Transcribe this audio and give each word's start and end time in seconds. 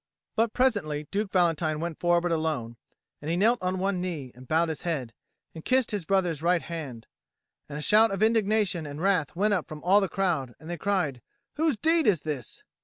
But 0.35 0.51
presently 0.51 1.07
Duke 1.11 1.31
Valentine 1.31 1.79
went 1.79 1.99
forward 1.99 2.31
alone; 2.31 2.75
and 3.21 3.29
he 3.29 3.37
knelt 3.37 3.61
on 3.61 3.77
one 3.77 4.01
knee 4.01 4.31
and 4.33 4.47
bowed 4.47 4.69
his 4.69 4.81
head, 4.81 5.13
and 5.53 5.63
kissed 5.63 5.91
his 5.91 6.05
brother's 6.05 6.41
right 6.41 6.63
hand. 6.63 7.05
And 7.69 7.77
a 7.77 7.81
shout 7.83 8.09
of 8.09 8.23
indignation 8.23 8.87
and 8.87 8.99
wrath 8.99 9.35
went 9.35 9.53
up 9.53 9.67
from 9.67 9.83
all 9.83 10.01
the 10.01 10.09
crowd, 10.09 10.55
and 10.59 10.71
they 10.71 10.77
cried, 10.79 11.21
"Whose 11.53 11.77
deed 11.77 12.07
is 12.07 12.21
this?" 12.21 12.63